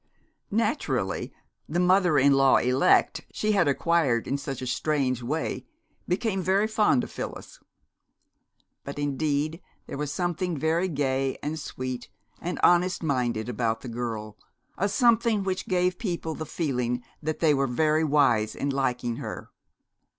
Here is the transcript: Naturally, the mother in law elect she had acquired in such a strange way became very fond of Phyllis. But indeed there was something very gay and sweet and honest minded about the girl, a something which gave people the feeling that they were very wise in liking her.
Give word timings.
Naturally, 0.49 1.31
the 1.69 1.79
mother 1.79 2.17
in 2.17 2.33
law 2.33 2.55
elect 2.57 3.23
she 3.31 3.51
had 3.51 3.67
acquired 3.67 4.27
in 4.27 4.35
such 4.35 4.59
a 4.59 4.65
strange 4.65 5.21
way 5.21 5.67
became 6.07 6.41
very 6.41 6.67
fond 6.67 7.03
of 7.03 7.11
Phyllis. 7.11 7.59
But 8.83 8.97
indeed 8.97 9.61
there 9.85 9.99
was 9.99 10.11
something 10.11 10.57
very 10.57 10.87
gay 10.87 11.37
and 11.43 11.59
sweet 11.59 12.09
and 12.41 12.59
honest 12.63 13.03
minded 13.03 13.47
about 13.47 13.81
the 13.81 13.89
girl, 13.89 14.39
a 14.75 14.89
something 14.89 15.43
which 15.43 15.67
gave 15.67 15.99
people 15.99 16.33
the 16.33 16.47
feeling 16.47 17.03
that 17.21 17.37
they 17.39 17.53
were 17.53 17.67
very 17.67 18.03
wise 18.03 18.55
in 18.55 18.71
liking 18.71 19.17
her. 19.17 19.51